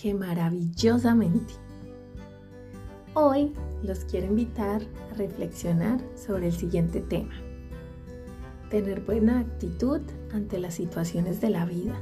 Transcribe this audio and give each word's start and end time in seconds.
que 0.00 0.14
maravillosamente. 0.14 1.54
Hoy 3.14 3.52
los 3.82 4.00
quiero 4.00 4.26
invitar 4.26 4.82
a 5.10 5.14
reflexionar 5.14 6.00
sobre 6.14 6.46
el 6.46 6.52
siguiente 6.52 7.00
tema. 7.00 7.34
Tener 8.70 9.00
buena 9.00 9.40
actitud 9.40 10.00
ante 10.32 10.58
las 10.58 10.74
situaciones 10.74 11.40
de 11.40 11.50
la 11.50 11.64
vida. 11.64 12.00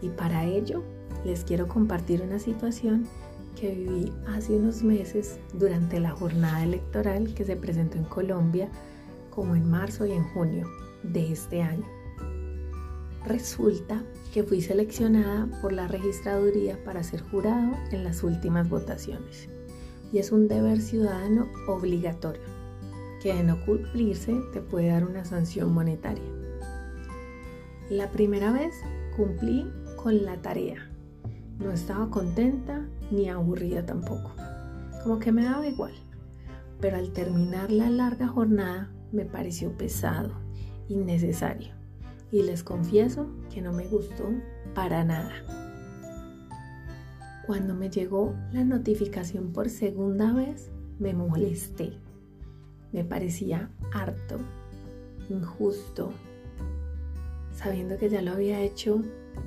Y 0.00 0.08
para 0.08 0.44
ello 0.44 0.82
les 1.24 1.44
quiero 1.44 1.68
compartir 1.68 2.22
una 2.22 2.38
situación 2.38 3.06
que 3.54 3.74
viví 3.74 4.12
hace 4.26 4.56
unos 4.56 4.82
meses 4.82 5.38
durante 5.52 6.00
la 6.00 6.10
jornada 6.10 6.64
electoral 6.64 7.34
que 7.34 7.44
se 7.44 7.56
presentó 7.56 7.98
en 7.98 8.04
Colombia 8.04 8.68
como 9.30 9.54
en 9.54 9.70
marzo 9.70 10.06
y 10.06 10.12
en 10.12 10.24
junio 10.32 10.66
de 11.04 11.32
este 11.32 11.62
año. 11.62 12.01
Resulta 13.24 14.02
que 14.34 14.42
fui 14.42 14.60
seleccionada 14.60 15.46
por 15.60 15.72
la 15.72 15.86
registraduría 15.86 16.82
para 16.84 17.04
ser 17.04 17.20
jurado 17.20 17.76
en 17.92 18.02
las 18.02 18.24
últimas 18.24 18.68
votaciones. 18.68 19.48
Y 20.12 20.18
es 20.18 20.32
un 20.32 20.48
deber 20.48 20.80
ciudadano 20.80 21.46
obligatorio, 21.68 22.42
que 23.22 23.32
de 23.32 23.44
no 23.44 23.64
cumplirse 23.64 24.40
te 24.52 24.60
puede 24.60 24.88
dar 24.88 25.04
una 25.04 25.24
sanción 25.24 25.72
monetaria. 25.72 26.24
La 27.90 28.10
primera 28.10 28.52
vez 28.52 28.74
cumplí 29.16 29.70
con 29.96 30.24
la 30.24 30.42
tarea. 30.42 30.90
No 31.60 31.70
estaba 31.70 32.10
contenta 32.10 32.88
ni 33.12 33.28
aburrida 33.28 33.86
tampoco. 33.86 34.32
Como 35.04 35.20
que 35.20 35.30
me 35.30 35.44
daba 35.44 35.66
igual. 35.66 35.94
Pero 36.80 36.96
al 36.96 37.12
terminar 37.12 37.70
la 37.70 37.88
larga 37.88 38.26
jornada 38.26 38.90
me 39.12 39.24
pareció 39.24 39.70
pesado, 39.76 40.32
innecesario 40.88 41.81
y 42.32 42.42
les 42.42 42.64
confieso 42.64 43.26
que 43.52 43.60
no 43.60 43.72
me 43.72 43.86
gustó 43.86 44.24
para 44.74 45.04
nada. 45.04 45.32
Cuando 47.46 47.74
me 47.74 47.90
llegó 47.90 48.34
la 48.52 48.64
notificación 48.64 49.52
por 49.52 49.68
segunda 49.68 50.32
vez, 50.32 50.70
me 50.98 51.12
molesté. 51.12 51.92
Me 52.90 53.04
parecía 53.04 53.70
harto, 53.92 54.38
injusto, 55.28 56.12
sabiendo 57.54 57.98
que 57.98 58.08
ya 58.08 58.22
lo 58.22 58.32
había 58.32 58.60
hecho 58.60 59.02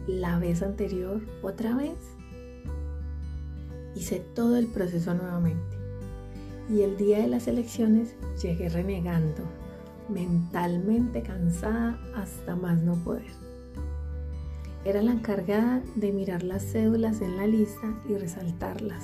la 0.08 0.38
vez 0.40 0.62
anterior 0.62 1.22
otra 1.42 1.76
vez. 1.76 1.98
Hice 3.96 4.20
todo 4.20 4.58
el 4.58 4.68
proceso 4.68 5.14
nuevamente 5.14 5.76
y 6.70 6.82
el 6.82 6.98
día 6.98 7.20
de 7.20 7.28
las 7.28 7.48
elecciones 7.48 8.16
llegué 8.42 8.70
renegando 8.70 9.44
mentalmente 10.10 11.22
cansada 11.22 12.00
hasta 12.16 12.56
más 12.56 12.78
no 12.82 12.96
poder. 13.04 13.32
Era 14.84 15.02
la 15.02 15.12
encargada 15.12 15.82
de 15.96 16.12
mirar 16.12 16.44
las 16.44 16.64
cédulas 16.64 17.22
en 17.22 17.38
la 17.38 17.48
lista 17.48 17.94
y 18.08 18.16
resaltarlas. 18.16 19.04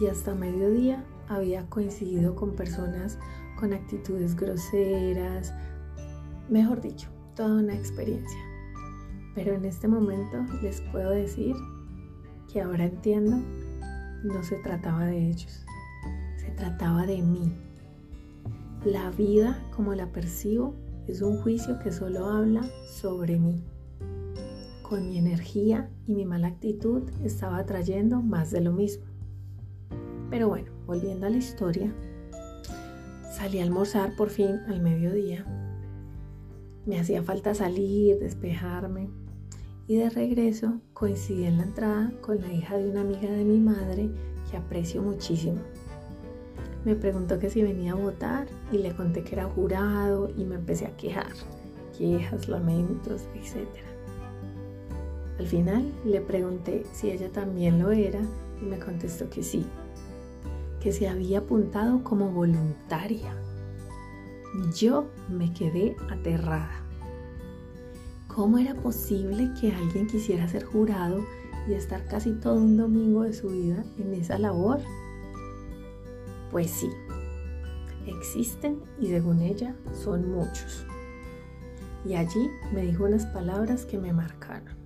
Y 0.00 0.06
hasta 0.06 0.34
mediodía 0.34 1.04
había 1.28 1.68
coincidido 1.68 2.34
con 2.36 2.54
personas 2.54 3.18
con 3.58 3.72
actitudes 3.72 4.36
groseras, 4.36 5.52
mejor 6.48 6.80
dicho, 6.80 7.08
toda 7.34 7.56
una 7.56 7.74
experiencia. 7.74 8.38
Pero 9.34 9.54
en 9.54 9.64
este 9.64 9.88
momento 9.88 10.44
les 10.62 10.80
puedo 10.92 11.10
decir 11.10 11.56
que 12.52 12.62
ahora 12.62 12.84
entiendo, 12.84 13.36
no 14.22 14.42
se 14.44 14.56
trataba 14.56 15.06
de 15.06 15.28
ellos, 15.28 15.64
se 16.36 16.50
trataba 16.52 17.06
de 17.06 17.20
mí 17.22 17.52
la 18.84 19.10
vida 19.10 19.58
como 19.74 19.94
la 19.94 20.12
percibo 20.12 20.74
es 21.06 21.22
un 21.22 21.38
juicio 21.38 21.78
que 21.78 21.90
solo 21.90 22.26
habla 22.26 22.68
sobre 22.86 23.38
mí. 23.38 23.62
Con 24.82 25.08
mi 25.08 25.18
energía 25.18 25.88
y 26.06 26.14
mi 26.14 26.26
mala 26.26 26.48
actitud 26.48 27.02
estaba 27.22 27.58
atrayendo 27.58 28.20
más 28.20 28.50
de 28.50 28.60
lo 28.60 28.72
mismo. 28.72 29.04
Pero 30.28 30.48
bueno, 30.48 30.70
volviendo 30.86 31.26
a 31.26 31.30
la 31.30 31.38
historia, 31.38 31.94
salí 33.32 33.60
a 33.60 33.62
almorzar 33.62 34.14
por 34.16 34.28
fin 34.28 34.60
al 34.68 34.80
mediodía. 34.82 35.46
Me 36.84 37.00
hacía 37.00 37.22
falta 37.22 37.54
salir, 37.54 38.18
despejarme. 38.18 39.08
Y 39.86 39.96
de 39.96 40.10
regreso 40.10 40.80
coincidí 40.92 41.44
en 41.44 41.58
la 41.58 41.64
entrada 41.64 42.12
con 42.20 42.40
la 42.40 42.52
hija 42.52 42.76
de 42.76 42.90
una 42.90 43.00
amiga 43.02 43.30
de 43.30 43.44
mi 43.44 43.60
madre 43.60 44.10
que 44.50 44.56
aprecio 44.56 45.02
muchísimo 45.02 45.60
me 46.84 46.94
preguntó 46.94 47.38
que 47.38 47.50
si 47.50 47.62
venía 47.62 47.92
a 47.92 47.96
votar 47.96 48.46
y 48.70 48.78
le 48.78 48.94
conté 48.94 49.22
que 49.22 49.34
era 49.34 49.46
jurado 49.46 50.30
y 50.36 50.44
me 50.44 50.56
empecé 50.56 50.86
a 50.86 50.96
quejar, 50.96 51.32
quejas, 51.96 52.48
lamentos, 52.48 53.22
etc. 53.34 53.66
Al 55.38 55.46
final 55.46 55.92
le 56.04 56.20
pregunté 56.20 56.84
si 56.92 57.10
ella 57.10 57.30
también 57.30 57.80
lo 57.80 57.90
era 57.90 58.20
y 58.60 58.64
me 58.64 58.78
contestó 58.78 59.30
que 59.30 59.42
sí, 59.42 59.64
que 60.80 60.92
se 60.92 61.08
había 61.08 61.38
apuntado 61.38 62.04
como 62.04 62.30
voluntaria. 62.30 63.34
Yo 64.76 65.06
me 65.28 65.52
quedé 65.52 65.96
aterrada. 66.10 66.84
¿Cómo 68.28 68.58
era 68.58 68.74
posible 68.74 69.50
que 69.60 69.72
alguien 69.72 70.06
quisiera 70.06 70.46
ser 70.48 70.64
jurado 70.64 71.24
y 71.68 71.72
estar 71.72 72.04
casi 72.06 72.32
todo 72.32 72.56
un 72.56 72.76
domingo 72.76 73.22
de 73.22 73.32
su 73.32 73.48
vida 73.48 73.84
en 73.98 74.12
esa 74.14 74.38
labor? 74.38 74.80
Pues 76.54 76.70
sí, 76.70 76.88
existen 78.06 78.78
y 79.00 79.08
según 79.08 79.40
ella 79.40 79.74
son 79.92 80.30
muchos. 80.30 80.86
Y 82.04 82.14
allí 82.14 82.48
me 82.72 82.82
dijo 82.82 83.06
unas 83.06 83.26
palabras 83.26 83.84
que 83.84 83.98
me 83.98 84.12
marcaron. 84.12 84.76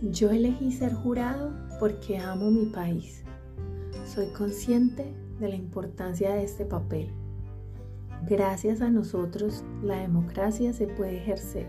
Yo 0.00 0.30
elegí 0.30 0.72
ser 0.72 0.94
jurado 0.94 1.52
porque 1.78 2.16
amo 2.16 2.50
mi 2.50 2.64
país. 2.70 3.24
Soy 4.06 4.28
consciente 4.28 5.12
de 5.38 5.50
la 5.50 5.56
importancia 5.56 6.32
de 6.32 6.44
este 6.44 6.64
papel. 6.64 7.10
Gracias 8.26 8.80
a 8.80 8.88
nosotros 8.88 9.64
la 9.82 9.98
democracia 9.98 10.72
se 10.72 10.86
puede 10.86 11.18
ejercer 11.18 11.68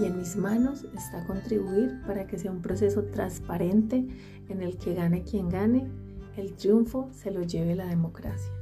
y 0.00 0.06
en 0.06 0.16
mis 0.16 0.36
manos 0.36 0.86
está 0.96 1.26
contribuir 1.26 2.00
para 2.06 2.26
que 2.26 2.38
sea 2.38 2.50
un 2.50 2.62
proceso 2.62 3.04
transparente 3.12 4.08
en 4.48 4.62
el 4.62 4.78
que 4.78 4.94
gane 4.94 5.22
quien 5.22 5.50
gane 5.50 5.86
el 6.36 6.54
triunfo 6.54 7.08
se 7.12 7.30
lo 7.30 7.42
lleve 7.42 7.74
la 7.74 7.86
democracia. 7.86 8.52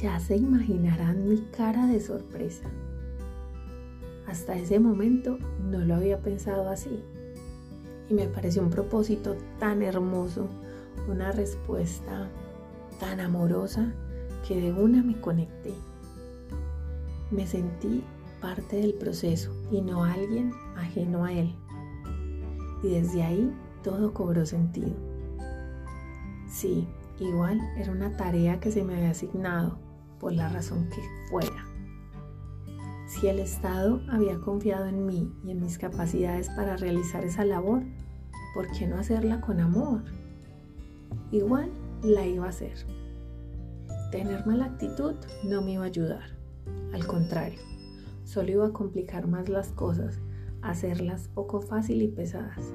Ya 0.00 0.20
se 0.20 0.36
imaginarán 0.36 1.28
mi 1.28 1.38
cara 1.56 1.86
de 1.86 2.00
sorpresa. 2.00 2.68
Hasta 4.26 4.56
ese 4.56 4.78
momento 4.78 5.38
no 5.70 5.78
lo 5.80 5.94
había 5.94 6.18
pensado 6.20 6.68
así. 6.68 7.02
Y 8.08 8.14
me 8.14 8.26
pareció 8.26 8.62
un 8.62 8.70
propósito 8.70 9.36
tan 9.58 9.82
hermoso, 9.82 10.48
una 11.08 11.32
respuesta 11.32 12.28
tan 13.00 13.20
amorosa 13.20 13.92
que 14.46 14.60
de 14.60 14.72
una 14.72 15.02
me 15.02 15.20
conecté. 15.20 15.72
Me 17.30 17.46
sentí 17.46 18.04
parte 18.40 18.76
del 18.76 18.94
proceso 18.94 19.50
y 19.70 19.80
no 19.80 20.04
alguien 20.04 20.52
ajeno 20.76 21.24
a 21.24 21.32
él. 21.32 21.54
Y 22.82 22.88
desde 22.90 23.22
ahí 23.22 23.52
todo 23.82 24.14
cobró 24.14 24.46
sentido. 24.46 24.94
Sí, 26.48 26.86
igual 27.18 27.60
era 27.76 27.92
una 27.92 28.16
tarea 28.16 28.60
que 28.60 28.70
se 28.70 28.84
me 28.84 28.96
había 28.96 29.10
asignado, 29.10 29.78
por 30.18 30.32
la 30.32 30.48
razón 30.48 30.88
que 30.90 31.02
fuera. 31.30 31.66
Si 33.06 33.28
el 33.28 33.40
Estado 33.40 34.00
había 34.08 34.38
confiado 34.38 34.86
en 34.86 35.04
mí 35.04 35.30
y 35.44 35.50
en 35.50 35.60
mis 35.60 35.78
capacidades 35.78 36.48
para 36.50 36.76
realizar 36.76 37.24
esa 37.24 37.44
labor, 37.44 37.82
¿por 38.54 38.70
qué 38.70 38.86
no 38.86 38.96
hacerla 38.96 39.40
con 39.40 39.60
amor? 39.60 40.02
Igual 41.30 41.70
la 42.02 42.26
iba 42.26 42.46
a 42.46 42.50
hacer. 42.50 42.74
Tener 44.10 44.46
mala 44.46 44.66
actitud 44.66 45.14
no 45.44 45.62
me 45.62 45.72
iba 45.72 45.84
a 45.84 45.86
ayudar. 45.86 46.36
Al 46.92 47.06
contrario, 47.06 47.60
solo 48.24 48.50
iba 48.50 48.66
a 48.66 48.72
complicar 48.72 49.26
más 49.26 49.48
las 49.48 49.72
cosas, 49.72 50.20
hacerlas 50.62 51.28
poco 51.28 51.60
fácil 51.60 52.02
y 52.02 52.08
pesadas. 52.08 52.72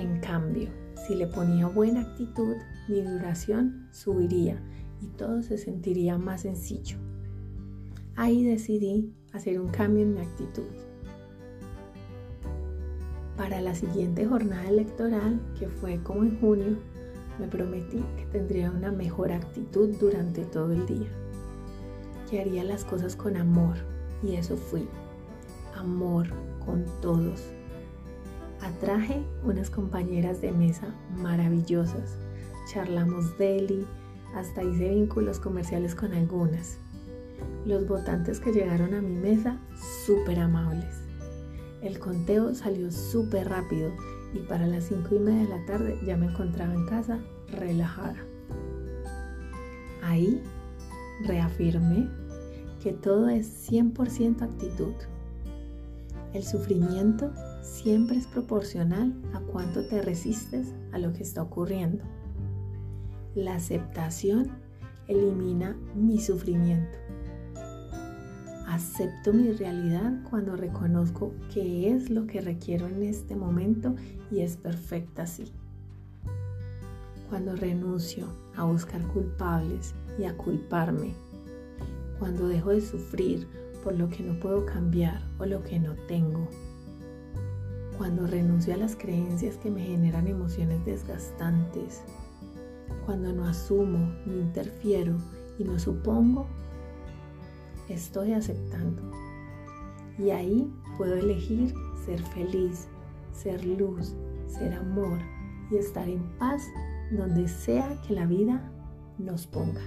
En 0.00 0.18
cambio, 0.20 0.70
si 1.06 1.14
le 1.14 1.26
ponía 1.26 1.66
buena 1.66 2.00
actitud, 2.00 2.56
mi 2.88 3.02
duración 3.02 3.86
subiría 3.92 4.58
y 5.02 5.08
todo 5.08 5.42
se 5.42 5.58
sentiría 5.58 6.16
más 6.16 6.40
sencillo. 6.40 6.96
Ahí 8.16 8.42
decidí 8.42 9.12
hacer 9.34 9.60
un 9.60 9.68
cambio 9.68 10.04
en 10.04 10.14
mi 10.14 10.20
actitud. 10.20 10.64
Para 13.36 13.60
la 13.60 13.74
siguiente 13.74 14.24
jornada 14.24 14.70
electoral, 14.70 15.38
que 15.58 15.68
fue 15.68 16.02
como 16.02 16.22
en 16.22 16.40
junio, 16.40 16.78
me 17.38 17.46
prometí 17.46 18.02
que 18.16 18.24
tendría 18.32 18.70
una 18.70 18.90
mejor 18.90 19.32
actitud 19.32 19.90
durante 20.00 20.46
todo 20.46 20.72
el 20.72 20.86
día, 20.86 21.10
que 22.30 22.40
haría 22.40 22.64
las 22.64 22.86
cosas 22.86 23.16
con 23.16 23.36
amor 23.36 23.76
y 24.22 24.36
eso 24.36 24.56
fui, 24.56 24.88
amor 25.74 26.26
con 26.64 26.86
todos. 27.02 27.52
Atraje 28.62 29.24
unas 29.44 29.70
compañeras 29.70 30.40
de 30.42 30.52
mesa 30.52 30.94
maravillosas, 31.16 32.16
charlamos 32.70 33.38
deli, 33.38 33.86
hasta 34.34 34.62
hice 34.62 34.90
vínculos 34.90 35.40
comerciales 35.40 35.94
con 35.94 36.12
algunas. 36.12 36.78
Los 37.64 37.88
votantes 37.88 38.38
que 38.38 38.52
llegaron 38.52 38.94
a 38.94 39.00
mi 39.00 39.16
mesa, 39.16 39.58
súper 40.04 40.38
amables. 40.40 40.94
El 41.82 41.98
conteo 41.98 42.54
salió 42.54 42.90
súper 42.90 43.48
rápido 43.48 43.90
y 44.34 44.40
para 44.40 44.66
las 44.66 44.84
5 44.84 45.14
y 45.14 45.18
media 45.18 45.42
de 45.42 45.58
la 45.58 45.66
tarde 45.66 45.98
ya 46.06 46.16
me 46.16 46.26
encontraba 46.26 46.74
en 46.74 46.86
casa 46.86 47.18
relajada. 47.50 48.16
Ahí 50.02 50.42
reafirmé 51.24 52.08
que 52.82 52.92
todo 52.92 53.28
es 53.28 53.70
100% 53.70 54.42
actitud. 54.42 54.94
El 56.34 56.44
sufrimiento 56.44 57.32
siempre 57.62 58.16
es 58.16 58.26
proporcional 58.26 59.14
a 59.34 59.40
cuánto 59.40 59.84
te 59.86 60.02
resistes 60.02 60.74
a 60.92 60.98
lo 60.98 61.12
que 61.12 61.22
está 61.22 61.42
ocurriendo. 61.42 62.04
La 63.34 63.54
aceptación 63.54 64.50
elimina 65.08 65.76
mi 65.94 66.20
sufrimiento. 66.20 66.98
Acepto 68.66 69.32
mi 69.32 69.52
realidad 69.52 70.12
cuando 70.30 70.56
reconozco 70.56 71.32
que 71.52 71.92
es 71.92 72.10
lo 72.10 72.26
que 72.26 72.40
requiero 72.40 72.86
en 72.86 73.02
este 73.02 73.34
momento 73.34 73.94
y 74.30 74.40
es 74.40 74.56
perfecta 74.56 75.22
así. 75.22 75.52
Cuando 77.28 77.56
renuncio 77.56 78.26
a 78.56 78.64
buscar 78.64 79.02
culpables 79.08 79.94
y 80.18 80.24
a 80.24 80.36
culparme. 80.36 81.14
Cuando 82.18 82.48
dejo 82.48 82.70
de 82.70 82.80
sufrir 82.80 83.46
por 83.82 83.96
lo 83.96 84.08
que 84.08 84.22
no 84.22 84.38
puedo 84.38 84.66
cambiar 84.66 85.22
o 85.38 85.46
lo 85.46 85.62
que 85.62 85.78
no 85.78 85.94
tengo. 86.06 86.48
Cuando 88.00 88.26
renuncio 88.26 88.72
a 88.72 88.78
las 88.78 88.96
creencias 88.96 89.58
que 89.58 89.70
me 89.70 89.82
generan 89.82 90.26
emociones 90.26 90.82
desgastantes. 90.86 92.00
Cuando 93.04 93.30
no 93.30 93.44
asumo, 93.44 93.98
ni 94.24 94.40
interfiero 94.40 95.18
y 95.58 95.64
no 95.64 95.78
supongo 95.78 96.46
estoy 97.90 98.32
aceptando. 98.32 99.02
Y 100.18 100.30
ahí 100.30 100.72
puedo 100.96 101.14
elegir 101.14 101.74
ser 102.06 102.22
feliz, 102.22 102.88
ser 103.34 103.62
luz, 103.66 104.14
ser 104.46 104.72
amor 104.72 105.18
y 105.70 105.76
estar 105.76 106.08
en 106.08 106.22
paz 106.38 106.62
donde 107.10 107.48
sea 107.48 108.00
que 108.00 108.14
la 108.14 108.24
vida 108.24 108.72
nos 109.18 109.46
ponga. 109.46 109.82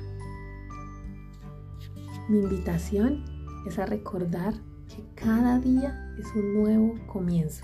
Mi 2.29 2.41
invitación 2.43 3.25
es 3.65 3.79
a 3.79 3.87
recordar 3.87 4.53
que 4.87 5.03
cada 5.15 5.57
día 5.57 6.15
es 6.19 6.27
un 6.35 6.53
nuevo 6.53 6.93
comienzo. 7.07 7.63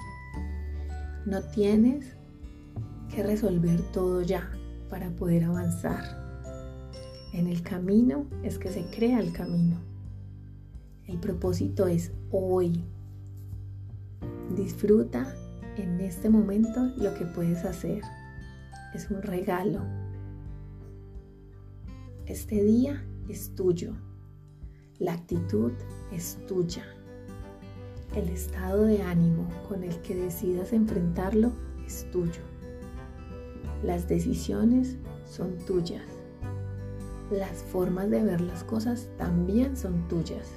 No 1.29 1.43
tienes 1.43 2.15
que 3.13 3.21
resolver 3.21 3.79
todo 3.91 4.23
ya 4.23 4.49
para 4.89 5.11
poder 5.11 5.43
avanzar. 5.43 6.03
En 7.33 7.45
el 7.45 7.61
camino 7.61 8.25
es 8.41 8.57
que 8.57 8.71
se 8.71 8.83
crea 8.85 9.19
el 9.19 9.31
camino. 9.31 9.79
El 11.05 11.19
propósito 11.19 11.85
es 11.85 12.11
hoy. 12.31 12.83
Disfruta 14.55 15.31
en 15.77 16.01
este 16.01 16.31
momento 16.31 16.85
lo 16.97 17.13
que 17.13 17.25
puedes 17.25 17.63
hacer. 17.63 18.01
Es 18.95 19.11
un 19.11 19.21
regalo. 19.21 19.83
Este 22.25 22.63
día 22.63 23.05
es 23.27 23.53
tuyo. 23.53 23.93
La 24.97 25.13
actitud 25.13 25.73
es 26.11 26.39
tuya. 26.47 26.83
El 28.15 28.29
estado 28.29 28.83
de 28.83 29.03
ánimo 29.03 29.47
con 29.67 29.83
el 29.83 29.95
que 30.01 30.15
decidas 30.15 30.73
enfrentarlo 30.73 31.51
es 31.85 32.09
tuyo. 32.11 32.41
Las 33.83 34.07
decisiones 34.07 34.97
son 35.25 35.57
tuyas. 35.65 36.03
Las 37.31 37.63
formas 37.63 38.09
de 38.09 38.23
ver 38.23 38.41
las 38.41 38.63
cosas 38.63 39.07
también 39.17 39.77
son 39.77 40.07
tuyas 40.07 40.47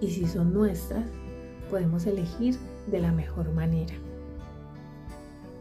y 0.00 0.10
si 0.10 0.26
son 0.26 0.52
nuestras, 0.52 1.06
podemos 1.70 2.06
elegir 2.06 2.56
de 2.88 3.00
la 3.00 3.12
mejor 3.12 3.52
manera. 3.52 3.94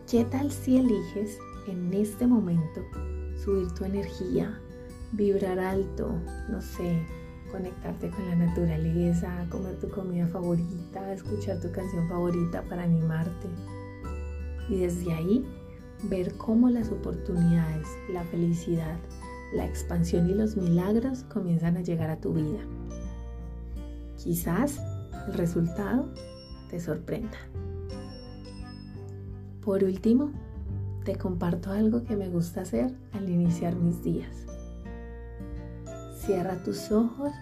¿Qué 0.10 0.26
tal 0.26 0.52
si 0.52 0.78
eliges 0.78 1.38
en 1.68 1.94
este 1.94 2.28
momento 2.28 2.82
subir 3.42 3.72
tu 3.74 3.86
energía, 3.86 4.60
vibrar 5.12 5.60
alto, 5.60 6.14
no 6.50 6.62
sé, 6.62 7.06
conectarte 7.54 8.10
con 8.10 8.28
la 8.28 8.36
naturaleza, 8.36 9.46
comer 9.52 9.80
tu 9.80 9.88
comida 9.90 10.26
favorita, 10.28 11.14
escuchar 11.14 11.60
tu 11.62 11.72
canción 11.72 12.10
favorita 12.10 12.64
para 12.64 12.84
animarte? 12.84 13.48
Y 14.70 14.80
desde 14.80 15.14
ahí 15.14 15.46
ver 16.10 16.34
cómo 16.36 16.72
las 16.72 16.90
oportunidades, 16.90 17.88
la 18.12 18.24
felicidad, 18.24 18.98
la 19.54 19.68
expansión 19.68 20.28
y 20.32 20.34
los 20.34 20.58
milagros 20.58 21.26
comienzan 21.32 21.78
a 21.78 21.82
llegar 21.82 22.10
a 22.10 22.20
tu 22.20 22.34
vida. 22.34 22.60
Quizás 24.18 24.82
el 25.28 25.36
resultado 25.36 26.12
te 26.72 26.80
sorprenda. 26.80 27.38
Por 29.64 29.84
último, 29.84 30.32
te 31.06 31.16
comparto 31.18 31.72
algo 31.72 32.04
que 32.04 32.16
me 32.16 32.30
gusta 32.30 32.62
hacer 32.62 32.92
al 33.12 33.30
iniciar 33.30 33.76
mis 33.76 34.02
días. 34.02 34.48
Cierra 36.26 36.56
tus 36.64 36.90
ojos 36.90 37.34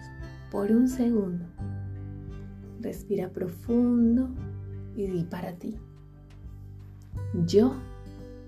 por 0.50 0.72
un 0.72 0.88
segundo. 0.88 1.44
Respira 2.80 3.28
profundo 3.28 4.28
y 4.96 5.06
di 5.06 5.22
para 5.22 5.52
ti. 5.52 5.78
Yo 7.46 7.74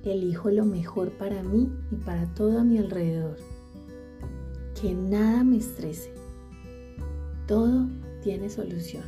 elijo 0.02 0.50
lo 0.50 0.64
mejor 0.64 1.12
para 1.12 1.40
mí 1.44 1.72
y 1.92 1.94
para 1.94 2.26
todo 2.34 2.58
a 2.58 2.64
mi 2.64 2.78
alrededor. 2.78 3.36
Que 4.80 4.92
nada 4.92 5.44
me 5.44 5.58
estrese. 5.58 6.12
Todo 7.46 7.88
tiene 8.20 8.50
solución. 8.50 9.04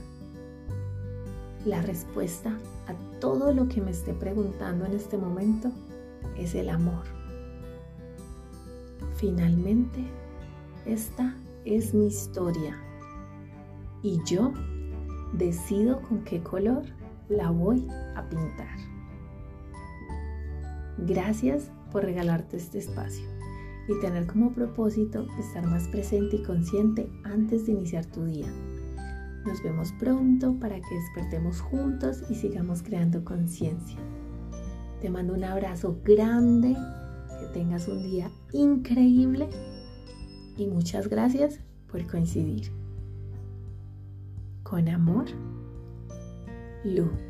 La 1.64 1.82
respuesta 1.82 2.56
a 2.86 3.18
todo 3.18 3.52
lo 3.52 3.66
que 3.66 3.80
me 3.80 3.90
esté 3.90 4.14
preguntando 4.14 4.84
en 4.84 4.92
este 4.92 5.18
momento 5.18 5.72
es 6.38 6.54
el 6.54 6.68
amor. 6.68 7.02
Finalmente, 9.16 10.04
esta 10.86 11.34
es 11.64 11.94
mi 11.94 12.06
historia 12.06 12.80
y 14.02 14.20
yo 14.24 14.52
decido 15.32 16.00
con 16.02 16.22
qué 16.22 16.42
color 16.42 16.84
la 17.28 17.50
voy 17.50 17.86
a 18.14 18.28
pintar. 18.28 18.78
Gracias 20.98 21.70
por 21.90 22.04
regalarte 22.04 22.56
este 22.56 22.78
espacio 22.78 23.26
y 23.88 24.00
tener 24.00 24.26
como 24.26 24.52
propósito 24.52 25.26
estar 25.38 25.66
más 25.66 25.88
presente 25.88 26.36
y 26.36 26.42
consciente 26.42 27.10
antes 27.24 27.66
de 27.66 27.72
iniciar 27.72 28.06
tu 28.06 28.24
día. 28.24 28.48
Nos 29.44 29.62
vemos 29.62 29.92
pronto 29.98 30.58
para 30.58 30.80
que 30.80 30.94
despertemos 30.94 31.60
juntos 31.60 32.22
y 32.30 32.34
sigamos 32.34 32.82
creando 32.82 33.24
conciencia. 33.24 33.98
Te 35.00 35.10
mando 35.10 35.34
un 35.34 35.44
abrazo 35.44 35.98
grande, 36.04 36.76
que 37.40 37.46
tengas 37.52 37.86
un 37.86 38.02
día 38.02 38.30
increíble 38.52 39.48
y 40.56 40.66
muchas 40.66 41.08
gracias 41.08 41.60
por 41.90 42.06
coincidir. 42.06 42.72
Con 44.62 44.88
amor, 44.88 45.26
Lu. 46.84 47.25